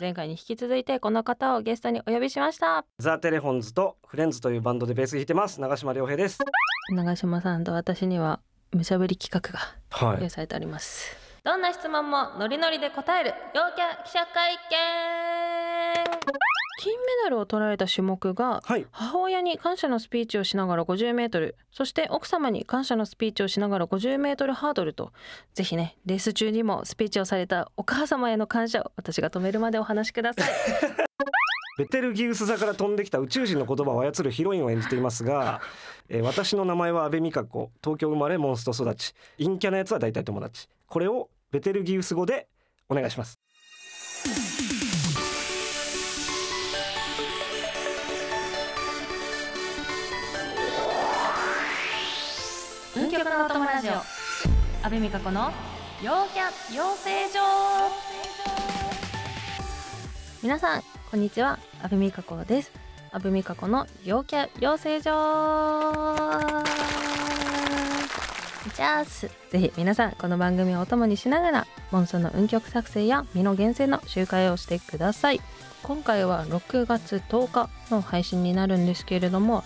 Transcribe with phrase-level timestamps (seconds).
[0.00, 2.84] 前回に引き続いてこの方をゲストにお呼びしました。
[3.00, 5.60] ザ・テレフォンズとフレンズというバンドでベース弾いてます。
[5.60, 6.38] 長島亮平です。
[6.94, 8.38] 長島さんと私には
[8.70, 10.20] 無茶ぶり企画がはい。
[10.20, 11.16] 用意されております、
[11.48, 16.04] どんな質問もノリノリで答える陽キャ記者会見。
[16.82, 18.86] 金メダルを取られた種目がはい。
[18.90, 25.10] 母親に感謝のスピーチをしながら50メートルそして奥様に感謝のスピーチをしながら50メートルハードルと
[25.54, 30.50] ぜひねレース中にもスピーチをされたお母様への感謝を私が止めるまでお話しください。
[31.78, 35.62] ベテルギウス座から飛んできた宇宙人の言葉を操るヒロインを演じていますが、
[36.10, 37.70] えー私の名前は阿部美香子。
[37.82, 39.14] 東京生まれモンスト育ち。
[39.38, 40.68] 陰キャなやつは大体友達。
[40.88, 42.48] これをベテルギウス語で
[42.90, 43.38] お願いします。
[52.94, 53.92] 運極のお友ラジオ。
[54.82, 55.50] 阿部美香子の
[56.02, 57.40] 陽キャ養成所
[60.42, 61.58] 皆さんこんにちは。
[61.82, 62.72] 阿部美香子です。
[63.10, 65.10] 阿部美香子の陽キャ養成所
[68.76, 75.40] じゃあすぜひ皆さんこの番組をお供にしながらモンスの運曲作成や身の厳選の集会をしてください。
[75.84, 79.62] 今回は6月10日の配信になるんですけれども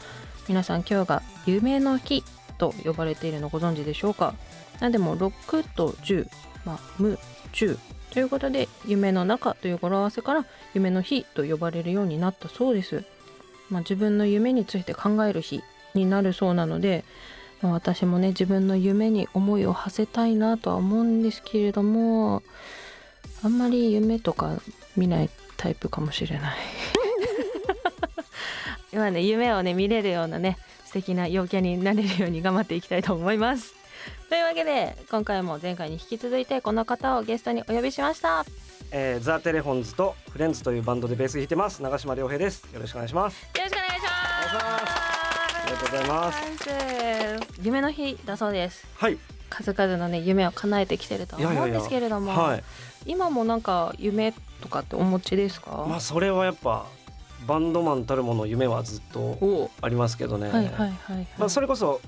[0.46, 2.22] 皆さん今日が夢の日
[2.58, 4.34] と呼ばれているのご存知でしょうか？
[4.78, 6.28] なんでも6と10、
[6.66, 7.18] まあ、無
[7.54, 7.78] 10
[8.10, 13.04] ということで夢の中という語呂合わせから夢の日と呼ばれるようになったそうです、
[13.70, 15.62] まあ、自分の夢について考える日
[15.94, 17.04] になるそうなので、
[17.62, 22.42] まあ、私もね自分の夢に思いを馳せたいなとは思うんですけれども
[23.42, 24.60] あんまり夢とか
[24.96, 26.58] 見ないタイプかもしれない。
[28.92, 33.74] 今ね夢をね見れるようなね素敵な陽キャになれるように頑張っていきたいと思います。
[34.28, 38.44] というわけで今回も前回に引き続いてこの方をゲストにお呼びしました。
[38.90, 42.64] えーザ・テレフォンズとフレンズというバンドでベース弾いてます長島亮平です。
[42.72, 43.42] よろしくお願いします。
[43.42, 45.11] よろしくお願いします
[45.62, 46.38] ありがとうございます。
[47.62, 48.86] 夢の日だそうです。
[48.96, 49.18] はい
[49.48, 52.64] 数々のね夢を叶えてきてるとは思うんですけれどもはい。
[53.05, 56.86] 今もなんか夢とかってお持ちですか、まあそれはやっぱ
[57.46, 59.70] バンドマンたるもの夢はずっとお。
[59.83, 62.00] ありますけどね、はいはいはいはい、まあ、それこそ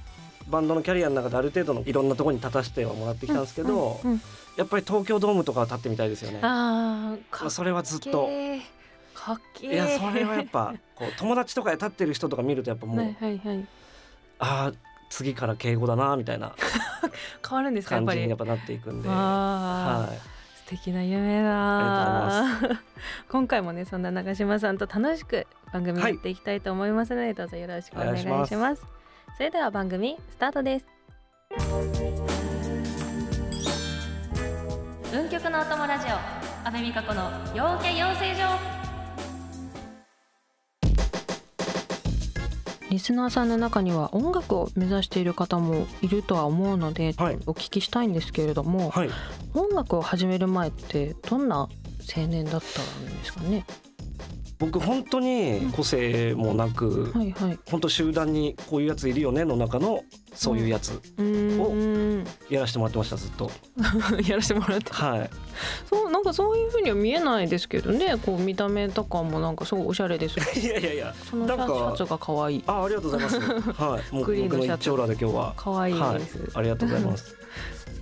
[0.48, 4.20] バンドのキャリアの中である程度のいろんなところに立たせてはもらってきたんですけど、うんうん
[4.56, 6.38] やっぱり東京ドームとかは立ってみたいですよね。
[6.40, 8.60] まあーかっあ、それはずっけとー
[9.24, 9.72] かっけー。
[9.72, 13.66] いやそれはやっぱ こう友達とかで立ってる人とか見るとやっぱもう、はいはいはい。
[14.38, 14.72] ああ
[15.08, 16.54] 次から敬語だなみたいな。
[17.48, 18.18] 変わるんですかやっぱり。
[18.18, 19.08] 感じにやっぱなっていくんで。
[19.10, 20.10] あー。
[20.10, 20.18] はい。
[20.64, 22.42] 素敵な夢だ
[23.28, 28.82] 今回もねそんな長島さんと楽しく番組やっていきたいと思いますので、どうぞよろしくお願いします。
[29.36, 30.86] それでは番組スタートです。
[35.12, 38.83] 運極のお供ラジオ阿部美香子の陽キャ養成所
[42.94, 49.10] リスナーさんの中には音楽を目指している方もいるとは思うので、はいお聞きしたいんですけれども、はい、
[49.52, 51.68] 音楽を始める前ってどんな
[52.16, 53.64] 青年だったんですかね？
[54.64, 57.58] 僕本当に個性もなく、はいはい。
[57.70, 60.02] 本当集団にこういうやついるよねの中の
[60.34, 62.24] そういうやつうーん。
[62.48, 63.50] やらせてもらってましたずっと。
[64.26, 64.92] やらせてもらって。
[64.92, 65.30] はい。
[65.88, 68.16] そうなんかそういう風には見えないですけどね。
[68.24, 70.38] こう見た目とかもなんかすごいおしゃれです。
[70.58, 71.14] いやいやいや。
[71.30, 72.64] そのシャシャツが可愛い。
[72.66, 73.38] あありがとうございます。
[73.40, 74.02] はい。
[74.14, 75.54] もう僕の一丁羅で今日は。
[75.56, 76.20] 可愛いはい。
[76.54, 77.36] ありがとうございます。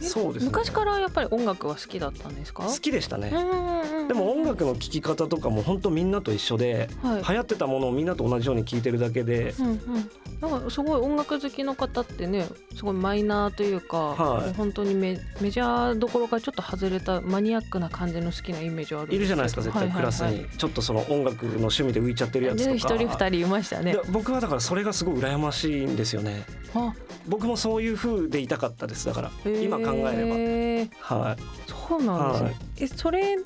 [0.00, 0.46] そうですね。
[0.48, 2.64] 昔からやっぱり音楽は好きだったんですか？
[2.64, 3.30] 好きでしたね。
[3.32, 7.22] うんでも音楽の聴き方とかも本当みんなと一緒で、はい。
[7.22, 9.80] 流行ってたものをみんなと同じように聴いてるだけで、うんうん、
[10.40, 22.94] なんかすごい音楽好きの方ってねすごいマイナーというか、はい本当にメメジャーどころからちょっと外れたマニアックな感じの好きなイメージはあるんいるじゃないですか絶対クラスはいはいはいにちょっとその音楽の趣味で浮いちゃってるやつでとか。
[22.94, 24.00] 一人二人いましたねで。
[24.10, 26.44] 僕はだからそれがすごい羨ましいんですよね。
[26.74, 26.92] あ
[27.28, 31.16] 僕もそういう風でいたかったですだから今考ええれば。
[31.16, 31.36] はい。
[31.92, 32.56] ばそうなんですね、はい。
[32.80, 33.42] えそれで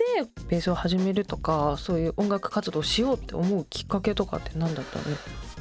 [0.48, 5.04] ベースを始めるとかそういう音楽活動をしようって思うきっかけとかって何だったの？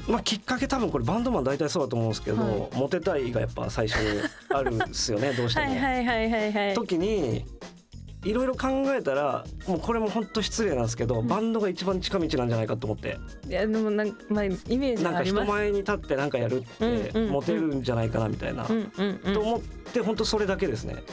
[0.08, 2.70] まあきっかけ多分これバンドマン大体そうだと思うんですけど、はい。
[2.76, 5.68] モテたいがやっぱ最初にあるんですよね どうしても。
[5.68, 6.74] はいはいはいはいはい。
[6.76, 7.46] 時に
[8.24, 11.28] いろいろ考えたらもうこれも本当失礼なんですけど、ん。
[11.28, 13.18] バンドが一番近道なんじゃないかと思って。
[13.48, 17.32] いやでもなんか、まあ、イメージなんか人前に立ってなんかやるってうんうんうん。
[17.32, 19.34] モテるんじゃないかなみたいな、うんうんうん。
[19.34, 21.04] と思って本当それだけですね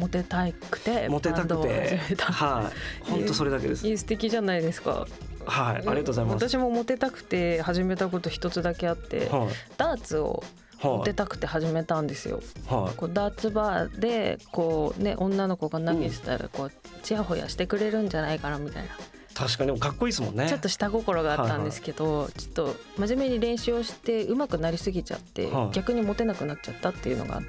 [0.00, 1.98] モテたくてモテたくて。
[2.18, 2.70] は
[3.06, 3.10] い。
[3.10, 3.86] 本当それだけです。
[3.86, 5.06] いい素敵じゃないですか。
[5.46, 5.76] はい。
[5.76, 6.48] ありがとうございます。
[6.48, 9.48] 私もモテたくて始めたこと一つだけあってはい。
[9.76, 10.42] ダーツを
[10.82, 11.04] モはい。
[11.04, 12.42] テたくて始めたんですよ。
[12.66, 12.96] はい。
[12.96, 18.88] こうダーツバーでこうね女の子が投げてたらこうちやほやしてくれるんじゃないかなみたいな。
[19.34, 20.48] 確かにかっこいいですもんね。
[20.48, 25.70] ちょっと下心があったんですけど、ちょっと真面目に練習をして上手くなりすぎちゃって、はい。
[25.72, 27.48] 逆にモテなくなっちゃったっていうのがあって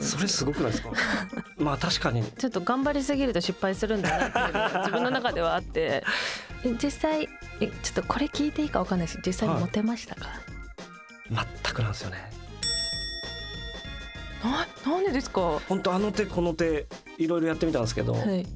[0.00, 0.90] それすごくないですか？
[1.56, 2.22] まあ確かに。
[2.24, 6.02] ちょっと頑張りすぎると失敗するんだなっていうのが 自分の中ではあって。
[6.64, 7.28] え実際
[7.60, 10.28] えちょっとこれ聞いていいかわかんないし実際にモテましたか、
[11.30, 12.30] 全くなんですよね。
[14.42, 15.40] ななんでですか？
[15.40, 16.86] は本当あの手この手
[17.18, 18.18] いろいろやってみたんですけど、い。
[18.18, 18.46] 全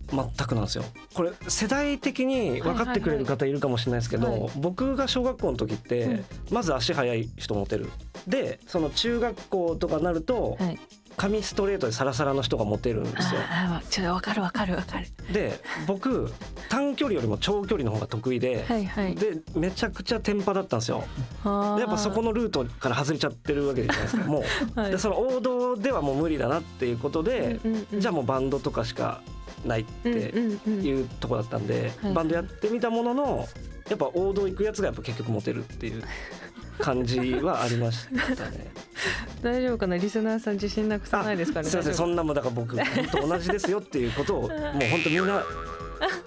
[0.46, 0.84] くなんですよ。
[1.14, 4.40] これ世代的に分かってくれる方いるかもしれないですけど、はい。
[4.40, 6.24] はい僕が小学校の時って、うん。
[6.50, 7.90] まず足速い人モテる。
[8.26, 10.78] でその中学校とかになると、はい
[11.18, 13.40] 髪ストレートでサラサラの人がモテるんですよ。
[13.50, 15.06] ああちょっとわかるわかるわかる。
[15.32, 16.32] で僕
[16.68, 19.14] 短距離よりも長距離の方が得意で、はいはい。
[19.16, 21.04] でめちゃくちゃテンパだったんですよ。
[21.44, 24.24] やっぱそこのルートから外れちゃってるわけじゃないですか。
[24.24, 24.42] もう、
[24.80, 24.90] はい。
[24.92, 29.20] でその王道ではもう無理だなっていうことで、うんうんうんじゃあもうバンドとかしか
[29.64, 30.84] ないってうんうんうん。
[30.86, 32.12] いうとこだったんで、はい。
[32.12, 33.48] バンドやってみたものの
[33.90, 36.02] やっぱ王道行くやつがやっぱ結局モテるっていう
[36.80, 38.70] 感じはありましたね。
[39.42, 39.96] 大丈夫かな？
[39.96, 41.68] リスナーさん自信なくさないですかね？
[41.68, 41.94] すいません。
[41.94, 45.42] そんなもんだから僕本当同じですよっていうことを もう本当みんな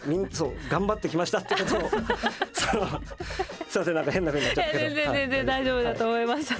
[0.05, 1.89] みんそう頑張ってきましたってことを
[2.51, 4.83] すいませんなんか変な風になっちゃったけど。
[4.83, 6.53] 全然全然大丈夫だと思います、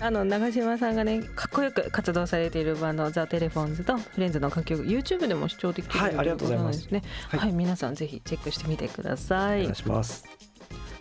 [0.00, 7.02] あの長嶋さんがねかっこよく活動されているバンドザ・テレフォンズとフレンズの楽曲 YouTube でも視聴できるはいということなんですね。
[7.28, 9.60] はいはい、皆さんぜひチェックしてみてください。
[9.60, 10.39] お願いします。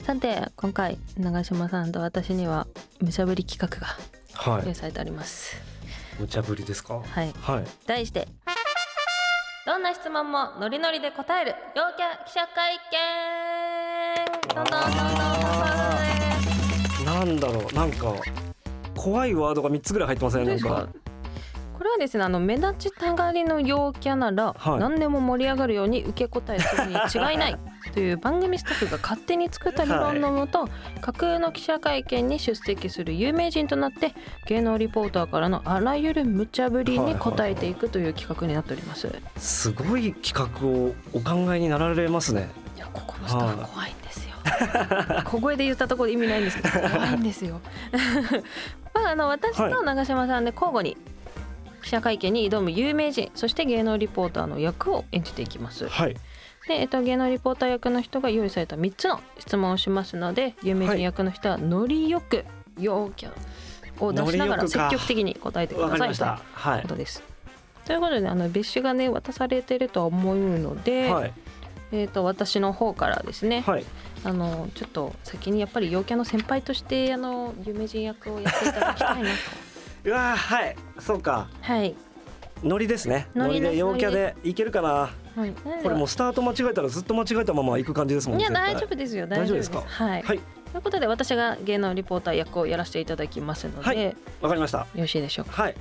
[0.10, 2.66] さて今回長嶋さんと私には
[3.00, 3.96] 無茶ぶり企画が
[4.34, 4.66] はい。
[4.66, 5.56] 用意されてあります
[6.20, 6.96] 無茶ぶりですか？
[6.96, 7.64] はいはい。
[7.86, 8.28] 題して
[9.68, 12.80] どんな質問もノリノリで答える陽キャ記者会
[14.50, 14.98] 見どんどんどん
[17.06, 18.16] どんどんなんだろうなんか
[18.98, 20.90] 怖いワードが三つぐらい入ってませんなんか。
[21.78, 27.60] これはですねあの目立ちたがりの陽キャなら、はい何でも盛り上がるように受け答えするに違いない
[27.90, 30.70] という番組スタッフが勝手に作った理論のもと、
[31.02, 34.14] 架空の記者会見に出席する有名人となって
[34.48, 39.08] 芸能リポーターからのあらゆる無茶ぶりに答えていくという企画になっております。
[39.08, 42.50] いすごい企画をお考えになられますね。
[42.80, 44.36] やここのスタッフ怖いんですよ。
[45.26, 47.62] 小声で言ったところで意味ないんですけど怖いんですよ。
[48.94, 50.98] まああの私と長嶋さんで交互に
[51.82, 55.88] 記者会見に挑む有名人そして芸能リポーターの役を演じていきます。
[55.88, 56.16] はい。
[56.68, 62.46] で、えっと、芸能リポーター役の人が用意された3つの質問をしますので有名人役の人はノリよく
[62.78, 63.32] 陽キャ
[64.00, 66.88] を出しながら積極的に答えてくわださいというこ。
[66.90, 67.24] とです。
[67.86, 71.34] ということであの別紙がね渡されてるとは思うので、はい。
[71.92, 73.86] えー、と私の方からですね、はい。
[74.24, 79.69] あのちょっと先にやっぱり陽キャの先輩としてあの有名人役をやっていただきたいなと。
[80.06, 80.76] うわーはい。
[81.00, 81.48] そうか。
[81.62, 81.96] はい、
[82.64, 83.28] ノリですね。
[83.36, 85.10] ノリで陽キャでいけるかな。
[85.36, 85.52] はい、
[85.84, 89.82] これもうスタート間違えたらずっと間違えたまま行く感じですもんいや大丈夫ですよ大丈夫ですか？
[89.86, 90.40] はい、はい。
[90.72, 94.86] ということで私が芸能リポーター役をやらせていただきますので、はいよわかりました。
[94.96, 95.64] ろしいでしょうか？
[95.64, 95.76] はい。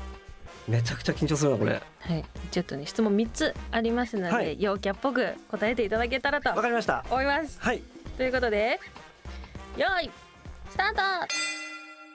[0.68, 1.72] めちゃくちゃ緊張するなこれ。
[1.72, 7.04] はいちょっとね質問3つありますので、はい陽キャっぽく答えていただけたらとわかりました。
[7.10, 7.82] 思いますはい。
[8.16, 8.78] ということで
[9.76, 10.10] よーい
[10.70, 11.02] スタート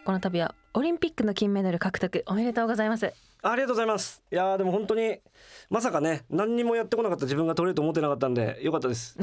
[0.05, 3.13] この度はオリンピックの金メダル獲得おめでとうございます
[3.45, 4.23] ありがとうございます。
[4.31, 5.19] いやーでも本当に
[5.69, 9.17] まさかね何にもやってこなかった自分が取れると思ってなかったんでよかったです。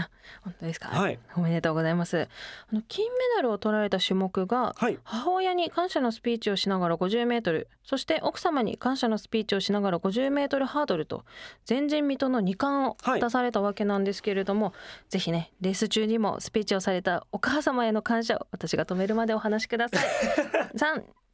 [0.44, 0.88] 本当ですか？
[0.88, 2.28] はいおめでとうございます
[2.70, 4.98] あの金メダルを取られた種目がはい。
[5.04, 11.24] 母親に感謝のスピーチをしながら50メートルそして奥様に感謝のスピーチをしながら50メートルハードルと
[11.66, 14.74] 前人未到の2冠をはい出されたわけなんですけれども、
[15.08, 20.00] ぜひねレース中にもスピーチをされたお母様への感謝を私が止めるまでお話しください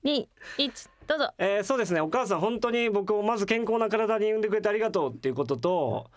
[0.07, 1.33] 321どうぞ。
[1.39, 2.01] えー、そうですね。
[2.01, 6.11] お母さん本当に僕をまず健康な体に産んでくれてありがとうっていうことと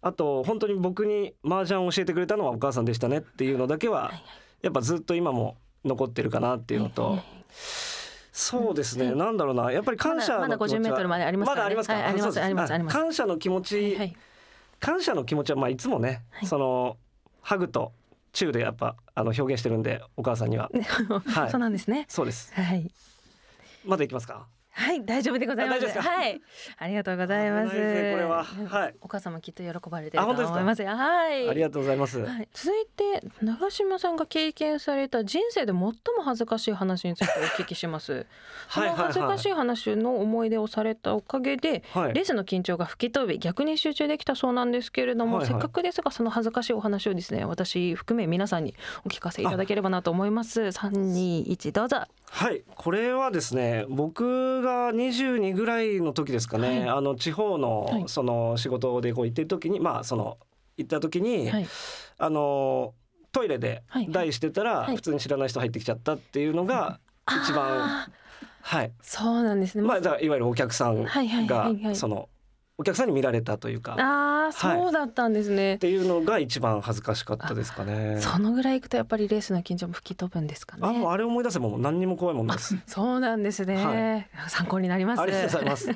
[0.00, 4.22] あと本当に僕に麻雀を教えてくれたのはお母さんでしたねっていうのだけははい
[4.62, 7.18] やっぱずっと今も残ってるかなっていうのと
[8.32, 9.14] そうですね。
[9.14, 9.70] なんだろうな。
[9.72, 11.92] やっぱり感謝まだまだ50の気持ちはメートルまでありますまだありますか？
[11.94, 12.96] はいありますありますあります。
[12.96, 14.16] 感謝の気持はいちはい。
[14.80, 16.46] 感謝の気持ちはまあいつもねはい。
[16.46, 16.96] その
[17.42, 17.92] ハグと
[18.32, 20.70] チューでやっぱあの表現してるんでお母さんには。
[21.26, 22.06] は いそうなんですね。
[22.08, 22.52] そうです。
[22.54, 22.90] はい
[23.84, 24.46] まだいきますか？
[24.74, 25.86] はい大丈夫でございます。
[26.00, 26.40] はい。
[26.78, 27.72] ありがとうございます。
[27.72, 28.42] これは。
[28.42, 28.94] はい。
[29.02, 30.96] お母様きっと喜ばれてると思いますよ。
[30.96, 31.46] はい。
[31.46, 32.20] ありがとうございます。
[32.20, 35.92] はい、続いて長嶋さんが経験された人生で最も
[36.24, 38.24] 恥ずかしい話についてお聞きします。
[38.70, 42.14] その恥ずかしい話の思い出をされたおかげで、はい。
[42.14, 45.52] レースの緊張が吹き飛び逆に集中できたそうなんですけれども、はいはい。
[45.52, 48.74] せっかくですがその恥ずかしいお話をですね私含め皆さんに
[49.04, 50.72] お聞かせいただければなと思います。
[50.72, 52.06] 三二一どうぞ。
[52.34, 52.64] はい。
[52.74, 56.88] これはですね僕が22ぐらいの時ですかね、はい。
[56.88, 58.04] あの地方のはい。
[58.06, 60.38] その仕事でこう行ってる時にまあその
[60.78, 61.66] 行った時に、はい。
[62.16, 62.94] あの
[63.32, 64.10] トイレではい。
[64.10, 64.96] 台してたら、はい。
[64.96, 67.00] 普通に知らない人入ってきちゃったっていうのが
[67.44, 68.08] 一番
[68.62, 68.92] はい。
[69.02, 69.84] そうなんですね。
[69.84, 72.30] まあいわゆるお客さんがその
[72.82, 73.92] お客さんに見られたというか。
[73.92, 78.20] っああそうだったんですね、ていうのが一番恥ずかしかったですかね。
[78.20, 80.82] そのぐらい行くとやっぱりレースの緊張も吹き飛ぶんですかね。
[80.84, 82.76] あもうあれ思い出せばもう何にも怖いもんです。
[82.86, 85.22] そうなんですね、参考になります。
[85.22, 85.90] ありがとうございます。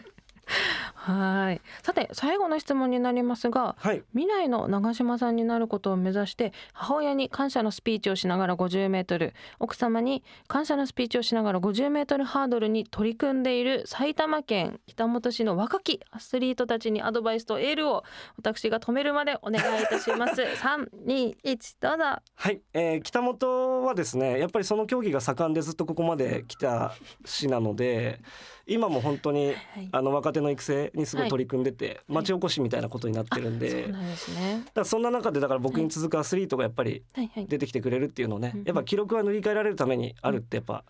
[1.06, 1.60] はい。
[1.84, 4.02] さて最後の質問になりますがはい。
[4.12, 18.02] 未来の長嶋さんになることを目指して母親に感謝のスピーチをしながら50メートル奥様に感謝のスピーチをしながら50メートルハードルに取り組んでいる埼玉県北本市の若きアスリートたちにアドバイスとエールを
[18.36, 20.42] 私が止めるまでお願いいたします。
[20.58, 22.04] 三二一どうぞ。
[22.34, 26.94] はい、えー北本はですねやっぱりその競技が盛んでずっとここまで来た
[27.24, 28.20] 市なので
[28.66, 29.88] 今も本当にはい。
[29.92, 34.64] あの若手の育成にすごい取り組んでて、町おこしみたいなことになってるんで、だかそんですね。
[34.74, 37.46] らそんな中でだから僕に続くアスリートがやっぱりはいはい。
[37.46, 40.84] 出てきてくれるっていうのをね、うんやっぱ記録は塗り替えられるためにあるってやっぱ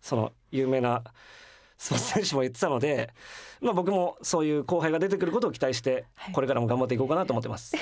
[0.00, 1.02] その有名な
[1.76, 3.10] スポーツ選手も言ってたので、
[3.60, 6.34] まあ、僕もそういう後輩が出てくることを期待してはい。
[6.34, 7.74] これからも頑張っていこうかなと思ってます。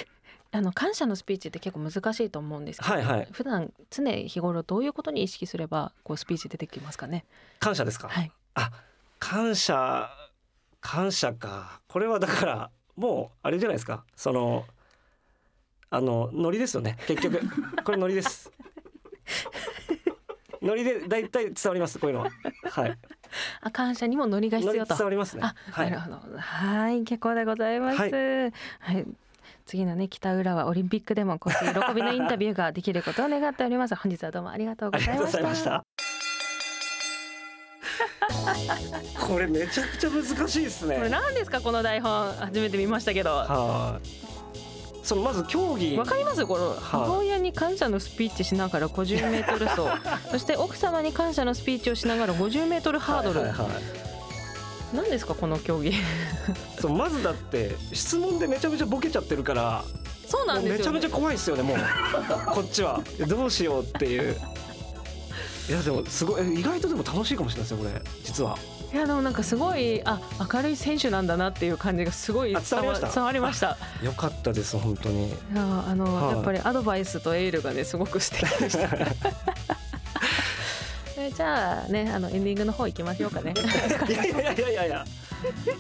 [0.53, 3.29] あの感謝のスピーチって結構難しいと思うんですけど、はいはい。
[3.33, 7.25] 普段常日頃どういうことに意識すればこうスピーチ出てきますかね？
[7.59, 8.31] 感謝ですか、はい。
[8.55, 8.71] あ
[9.19, 10.09] 感謝
[10.81, 11.81] 感謝か。
[11.89, 14.05] これはだからもうあれじゃないですか。
[14.15, 14.65] その
[15.91, 16.97] あのノリですよね。
[17.07, 17.41] 結局。
[17.85, 18.51] これノリです。
[20.63, 22.31] ノリで大体伝わりますこういうのは。
[22.71, 22.99] はい。
[23.61, 24.97] あ感謝にもノリが必要と。
[24.97, 25.43] 伝わりますね。
[25.45, 25.91] あ、はい。
[25.91, 26.39] なるほど。
[26.39, 27.99] はい、結構でございます。
[27.99, 28.09] は
[28.81, 29.01] はい。
[29.01, 29.05] い。
[29.65, 33.95] 次のね北浦和オリンピックでもこう喜びのインタビューができることを願っております。
[33.95, 35.65] 本日はどうもありがとうございまし。
[35.65, 35.85] た
[39.19, 42.33] これめちゃくちゃ難しいですこれね何ですかこの台本。
[42.35, 43.31] 初めて見ましたけど。
[43.31, 44.09] はい。
[45.03, 45.97] そのまず競技。
[45.97, 46.45] わかります？
[46.47, 49.83] この母親に感謝のスピーチしながら50メートル走。
[50.31, 53.71] そして奥様に感謝のスピーチをしながら50メートルハードル、はいはいはい。
[54.95, 55.93] 何ですかこの競技？
[56.81, 59.85] そうまずだって質問でめちゃめちゃボケちゃってるから
[60.27, 61.79] そうなんですよ、ね、めちゃめちゃ怖いですよねもう。
[62.47, 63.01] こっちは。
[63.29, 64.37] どうしようっていう
[65.69, 68.03] いやでもすごい意外とでも楽しいかもしれないですよこれ。
[68.25, 68.57] 実は。
[68.93, 70.21] いやでもなんかすごいあ
[70.53, 73.09] 明るい選手なんだなっていう感じがすごいあ伝わりました？
[73.15, 73.77] 伝わりました。
[74.03, 75.27] よかったです本当に。
[75.29, 76.37] いやあの、はい。
[76.37, 78.89] やっぱりアドバイスとエールがねすごく素敵でした。
[81.19, 83.53] えじゃあねあのエンディングの方行きましょうかね。
[84.09, 85.05] いやいやいやいやいや。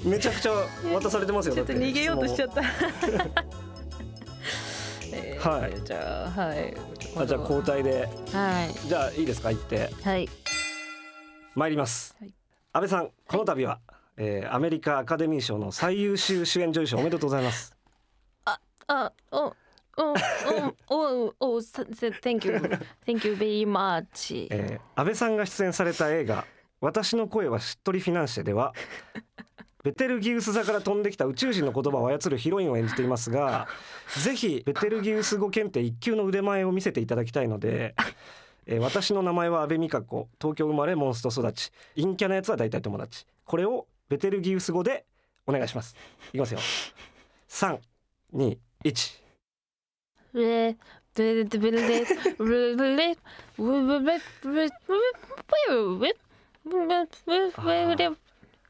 [0.04, 0.52] めちゃくちゃ
[0.92, 2.62] 渡されてますよちょっと逃げようとしちゃっった。
[5.46, 5.82] えはい。
[5.84, 6.76] じゃあはい。
[7.14, 8.08] たあじゃあ交代で。
[8.32, 8.88] はい。
[8.88, 9.50] じゃあいいですか？
[9.50, 9.90] 行って。
[10.02, 10.28] はい。
[11.54, 12.34] 参ります、はい。
[12.72, 13.80] 安倍さんこの度は、
[14.18, 17.74] えーアメリカアカデミー賞の最優秀主演女優賞おめでとうございます。
[18.44, 19.54] あお
[19.98, 20.14] お
[20.88, 22.56] おおおさ Thank you.
[23.06, 24.48] Thank you very much。
[24.50, 26.44] えー安倍さんが出演された映画
[26.82, 28.74] 「私の声はしっとりフィナンシェ」では
[29.86, 33.68] ベテルギウス座から飛んできた宇宙人の言葉を操るヒロインを演じていますが
[34.20, 37.94] ぜひベテルギウス語検定1級の腕前を見せていただきたいので、
[38.66, 41.70] えー私の名前は安倍美香子東京生まれモンスト育ち。
[41.94, 43.24] 陰キャなやつは大体友達。
[43.44, 45.06] これをベテルギウス語で
[45.46, 45.94] お願いします。
[46.30, 46.58] いきますよ。
[47.48, 48.58] 321
[50.34, 50.76] レ
[51.16, 52.06] レレレレレレレ
[52.40, 54.18] レレレレ
[54.56, 54.68] レ
[57.86, 58.25] レレ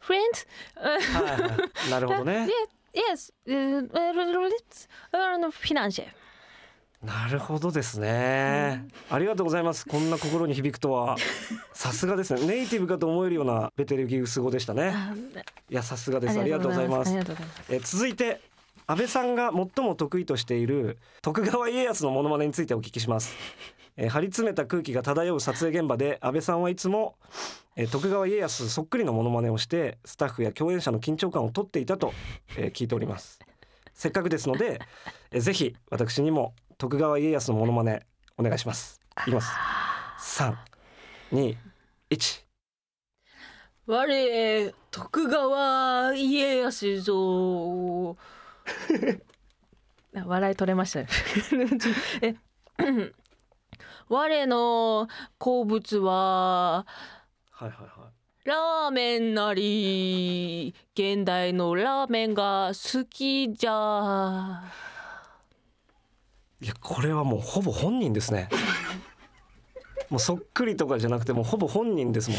[0.07, 0.47] Friends?
[2.01, 2.49] るほどね。
[2.97, 6.07] Yes, uh, uh, financial.
[7.03, 9.85] なるほどですね、ありがとうございます。
[9.87, 11.17] こんな心に響くとは。
[11.75, 12.47] さすがですね。
[12.47, 14.95] ネイティブかと思えるようなベテルギウス語でしたね。
[15.69, 16.41] いやさすがです。
[16.41, 17.11] ありがとうございます。
[17.11, 17.73] ありがとうございます。
[17.75, 18.41] え続いて
[18.87, 23.35] 安倍さんが最も得意としている徳川家康のモノマネについてお聞きします、
[23.97, 27.17] えー張り詰めた空気が漂う撮影現場で安倍さんはいつも、
[27.77, 32.13] えー徳川家康そっくりのモノマネをしてスタッフや共演者の緊張感を取っていたと、
[32.57, 33.39] えー聞いております。
[33.95, 34.81] せっかくですので、
[35.31, 38.01] えーぜひ私にも徳川家康のモノマネ
[38.37, 39.01] お願いします。
[39.27, 39.51] いきます。
[40.19, 40.59] 三
[41.33, 41.57] 二
[42.11, 42.47] 一。
[43.87, 44.05] 我
[44.91, 48.17] 徳川家康ぞ
[50.27, 51.07] 笑い取れましたよ
[52.23, 52.35] え
[54.09, 55.09] 我の
[55.39, 56.87] 好物は
[57.51, 64.63] はいはいはいラーメンなり現代のラーメンが好きじゃ。
[66.61, 68.49] いやこれはもうほぼ本人ですね。
[70.11, 72.39] もうそっくりとかじゃなくてもうほぼ本人ですもん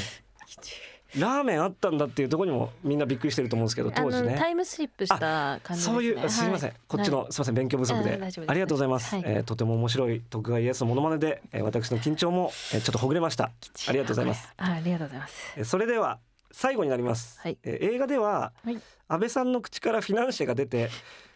[1.15, 4.35] ラーメンあったんだっていうところにもみんなびっくりしてると思うんですけど当時ね。
[4.37, 5.89] タイムスリップした感じです。
[5.89, 7.31] ねそういうすみません、はいこっちの、はい。
[7.31, 8.19] すみません勉強不足で。
[8.47, 9.23] ありがとうございます、はい。
[9.25, 13.51] えーとても面白い徳川家康のモノマネで、えー私の緊張も、えーちょっとほぐれました。
[13.87, 14.53] ありがとうございます。
[14.57, 15.53] あありがとうございます。
[15.57, 16.19] えーそれでは
[16.51, 17.57] 最後になります、はい。
[17.63, 18.77] えー映画では、はい。
[19.07, 20.89] 安倍さんの口からフィナンシェが出て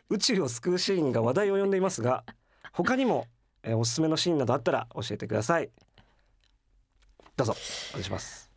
[0.09, 2.25] 宇宙を救うシーンが話題を呼んでいますが
[2.73, 3.27] 他にも、
[3.63, 5.69] えーおすすめのシーンなどあったら教えてください。
[7.37, 7.55] どうぞ
[7.91, 8.50] お願いします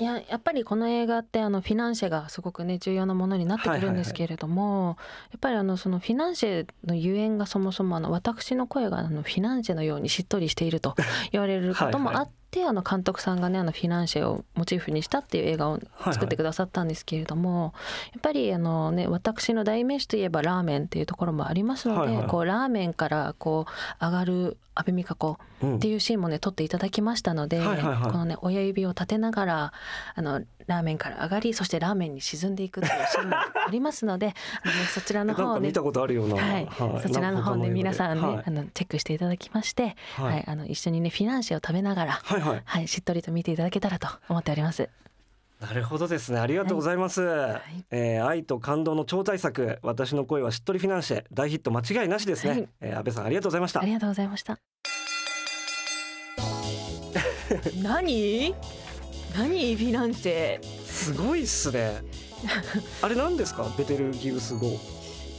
[0.00, 4.96] いややっぱりこの映画ってあのフィナンシェがすごくね重要なものになってくるんですけれども、
[5.30, 10.94] やっぱりあのそのフィナンシェのゆえんがそもそもあの私の声があのフィナンシェのようにしっとりしていると
[11.32, 15.80] 言われることもあってあの監督さんがねあのフィナンシェをモチーフにしたっていう映画を
[16.12, 17.72] 作ってくださったんですけれども、
[18.12, 22.26] やっぱりあのね私の代名詞といえばラーメンっていうところもありますので、はいはい。
[22.26, 25.76] こうラーメンからこう上がる阿部美香子うん。
[25.76, 28.12] っていうシーンもね撮っていただきましたので、はいはいはい。
[28.12, 29.72] このね親指を立てながら
[30.14, 36.68] あのラーメンから上がりそしてラーメンに沈んでいくっていうシーンもありますのであの、ね、そちらの方をねか見たことあるような、はい、
[37.02, 38.42] そちらの方ね皆さんね、はい。
[38.46, 40.40] あのチェックしていただきまして、ははい。
[40.40, 42.62] いあの一緒にねフィナンシェを食べながら、はいはい。
[42.64, 44.88] はい、しっとりと見ていただけたらと思っております。
[45.60, 46.40] なるほどですね。
[46.40, 47.24] ありがとうございます、い。
[47.90, 52.68] えー愛と感動の超大作私の声はしっとりフィナンシェ大ヒット間違いなしですね、はい。
[52.80, 53.80] えー安倍さんありがとうございました。
[53.80, 54.58] ありがとうございました。
[57.82, 58.54] 何？
[59.36, 60.62] 何フィナンシェ？
[60.84, 62.02] すごいっすね。
[63.02, 63.66] あれ何ですか？
[63.76, 64.78] ベテルギウス号。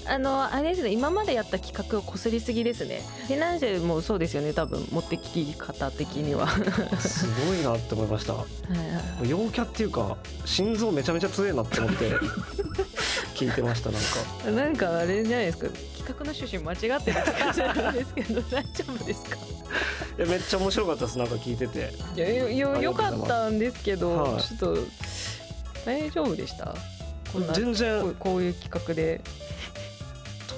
[0.07, 3.01] あのあれですね今までやった企画をこすりすぎですね。
[3.27, 6.47] フィナンシェもそうですよね多分持ってき方的には。
[6.99, 8.33] すごいなって思いました。
[8.33, 8.45] は
[9.23, 12.09] い陽キャっていうか心臓めちゃめちゃ強いなって思って
[13.35, 14.51] 聞いてましたなんか。
[14.63, 15.67] なんかあれじゃないですか。
[15.69, 19.37] 企画の趣旨間違ってるって感じなんですけど 大丈夫ですか？
[20.17, 21.93] いやめっちゃ面白かったですなんか聞いてて。
[22.15, 24.41] いやよよかったんですけど、はい。
[24.41, 24.77] ちょっと
[25.85, 26.75] 大丈夫でした？
[27.31, 28.13] こんな全然。
[28.19, 29.21] こういう企画で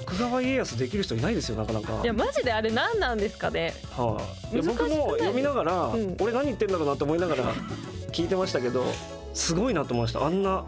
[0.04, 2.00] 徳川家康できる人いないですよなかなか。
[2.02, 3.74] いやマジであれ何なんですかね。
[3.90, 4.20] は
[4.52, 6.16] い、いや僕も読みながら、うん。
[6.20, 7.54] 俺何言ってんだろうなと思いながら
[8.12, 8.84] 聞いてましたけど
[9.32, 10.24] すごいなと思いました。
[10.24, 10.64] あんな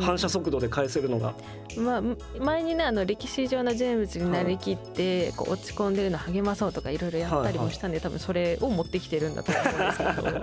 [0.00, 1.34] 反射速度で返せるのが、
[1.76, 2.02] まあ、
[2.38, 10.40] 前にねあの歴史上の人物になりきって、こう落ち込んでるの励まそうとかいろいろやったりもしたんで、多分それを持ってきてるんだと思うんですけど。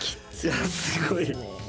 [0.00, 1.28] き ついやすごい。
[1.28, 1.67] ね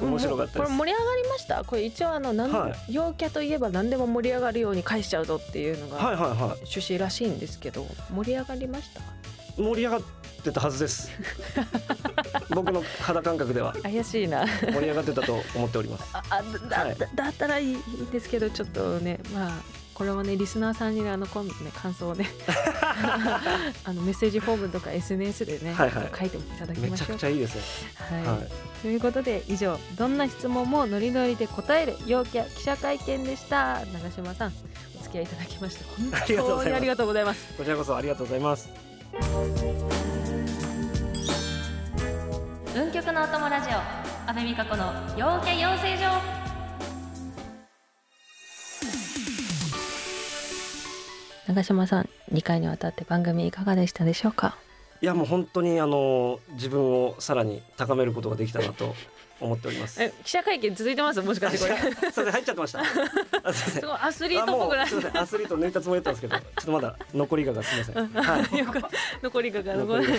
[0.00, 0.58] 面白かったです。
[0.58, 1.64] これ盛り上がりました？
[1.64, 5.98] これ一応あのなん、は陽キャといえば何でも盛り上がるように返しちゃうぞっていうのが
[6.60, 9.00] 趣旨らしいんですけど盛り上がりました？
[9.00, 9.02] い
[9.64, 10.00] 盛り上がっ
[10.44, 11.10] てたはずです。
[12.50, 13.74] 僕の肌感覚では。
[13.82, 14.46] 怪しいな。
[14.46, 16.04] 盛り上がってたと思っております。
[16.12, 16.96] ああだ,、はい。
[16.96, 19.52] だだったらいいんですけどちょっとねまあ
[19.98, 22.28] これはねリスナーさんにねあの今度ね感想をね
[23.84, 26.10] あのメッセージフォームとか SNS でね、はいはい。
[26.16, 27.16] 書いてもいただきめちゃましょう。
[27.16, 27.62] くちゃいいですね
[27.96, 28.48] はい、はい。
[28.80, 33.84] ということで以上どんな質問もノリノリで答える陽キャ記者会見でした。
[33.86, 34.52] 長島さん
[35.00, 37.54] お付き合いいただきまして本ありがとうございます当にありがとうございます。
[37.56, 38.68] こちらこそありがとうございます。
[42.76, 43.72] 運極のお供ラジオ
[44.30, 46.47] 阿部美香子の陽キャ養成所
[51.48, 54.56] 長島さん2回にわたって番組いかがでしたでしょうか？
[55.00, 58.94] いやもう本当にあの自分をさらに高めることができたなと
[59.40, 60.02] 思っております。
[60.02, 61.20] え記者会見続いてます？
[61.20, 61.78] もしかしてこれ。
[61.78, 62.80] すいません入っちゃってました。
[63.44, 64.86] あすごいアスリートっぽくない。
[64.86, 65.22] うすみません。
[65.22, 68.22] アスリート抜いたつもりだったんですけど ちょっとまだ残りががすみません。
[68.22, 68.42] はい。
[69.22, 70.12] 残りがが残りが。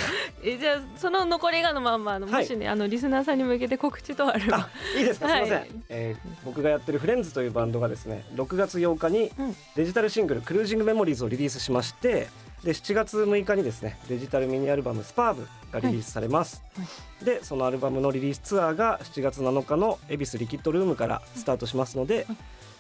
[0.44, 2.44] えじゃあその残りがのまんまあのはい。
[2.44, 5.28] もしね、あのリスナーさんに向けて告知とあればあいいですか？
[5.28, 5.70] すみません、はい。
[5.90, 9.56] えー僕がやってるフレンズというバンドがですね6月8日にうん。
[9.76, 12.28] デジタルシングルクルージングメモリーズをリリースしまして
[12.64, 16.84] で7月6日にですねデジタルミニアルバムスパーブがリリースされます、は
[17.22, 17.26] い。
[17.26, 22.28] でそのアルバムのリリースツアーが7月7日の恵比寿リキッドルームからスタートしますので、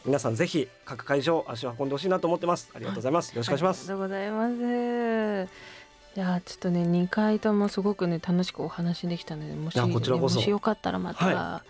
[0.05, 2.71] 皆さんぜひ各会場足を運んでほしいなと思ってます。
[2.73, 3.29] ありがとうございます。
[3.29, 5.69] よろしくお願いします、ありがとうございます。
[6.15, 11.63] いやちょっとね2回ともすごくね楽しくお話できたのでもしもしよかったらまた、は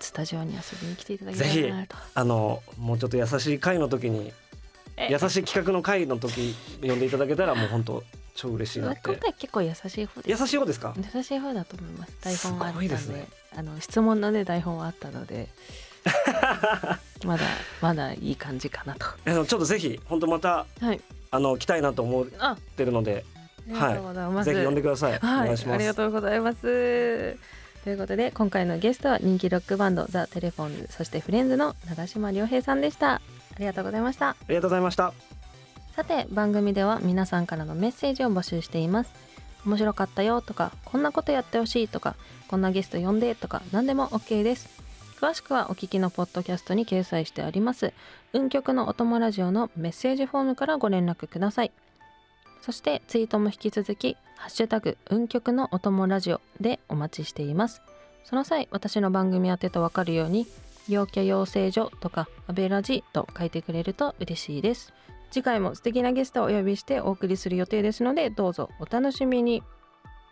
[0.00, 1.96] スタジオに遊びに来ていただきたいなと。
[2.14, 4.43] あのもうちょっと優しい回の時にえ
[5.10, 8.02] 優しい企画の回の時呼んでいただけたらもう本当
[8.34, 10.94] 超嬉しいなっ今て回結構優しい方で優しい方ですか？
[11.14, 12.12] 優しい方だと思います。
[12.22, 12.82] 台本はあったんで。
[12.82, 13.28] すごいですね。
[13.56, 15.48] あの質問のね台本はあったので。
[17.24, 17.44] まだ
[17.80, 19.06] まだいい感じかなと。
[19.24, 21.00] ちょっとぜひ本当またはい。
[21.30, 23.24] あの来たいなと思っあてるので。
[23.66, 25.74] ありがとうございます、ぜひ呼んでください、はい、お願いします。
[25.76, 26.60] ありがとうございます。
[27.82, 33.22] ということで今回のゲストは人気ロックバンドザ・テレフォンズそしてフレンズの長島亮平さんでした
[33.54, 34.30] ありがとうございました。
[34.30, 35.12] ありがとうございました。
[35.94, 39.12] さて番組では皆さんからのメッセージを募集しています。
[39.64, 42.16] 面白かったよとかこんなことやってほしいとか
[42.48, 44.82] こんなゲスト呼んでとか何でも OK です。
[45.20, 47.94] 詳しくはお聞きのポッドキャストに掲載してあります
[48.34, 51.72] 運極のお供ラジオのメッセージフォームからご連絡ください。
[52.60, 57.82] そしてツイートも引き続きハッシュタグ運極のお供ラジオでお待ちしています。
[58.24, 60.46] その際私の番組宛てとわかるように
[60.88, 64.92] 陽キャ養成所とかアベラジと書いてくれると嬉しいです。
[65.30, 69.62] 次回も素敵なゲストをお呼びしてお送りする予定ですのでどうぞお楽しみに。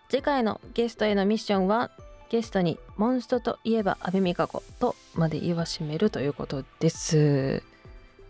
[0.08, 1.90] 次回のゲストへのミッションは
[2.30, 7.62] ゲストにモンストといえば阿部美香子とまで言わしめるということです。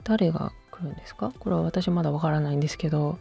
[0.05, 1.33] 誰が来るんですか？
[1.39, 3.19] これは私まだわからないんですけど。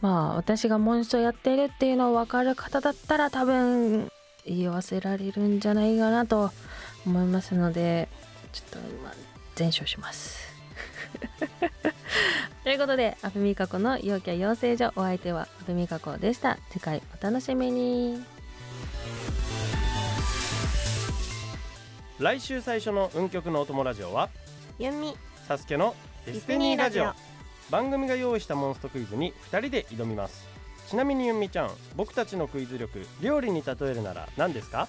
[0.00, 4.10] まあ私がモンストやってるっていうのを分かる方だったら多分
[4.46, 6.50] 言わせられるんじゃないかなと
[7.06, 8.08] 思いますので
[8.52, 9.14] ちょっとまあ
[9.54, 10.52] 全勝します。
[12.64, 16.58] ということで阿部美香子の陽キャ養成所お相手は阿部美香子でした。
[16.70, 18.24] 次回お楽しみに。
[22.18, 24.30] 来週最初の運極のお供ラジオは
[24.78, 25.16] ゆんみ
[25.48, 25.94] サスケの
[26.26, 27.12] ディスティニーラジオ。
[27.70, 30.46] 番組が用意したモンストクイズに2人で挑みます。
[30.88, 34.86] ちなみにゆんみちゃん僕たちのクイズ力料理に例えるなら何ですか？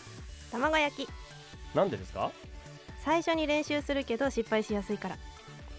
[0.52, 1.10] 卵焼き
[1.76, 2.32] なんでですか？
[3.04, 5.18] 最初に練習するけど失敗しやすいから。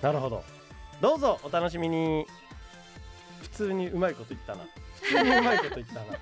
[0.03, 0.45] なるほど。
[1.01, 2.27] どうぞお楽しみに。
[3.43, 4.65] 普通にうまいこと言ったな。
[4.95, 6.01] 普通にうまいこと言ったな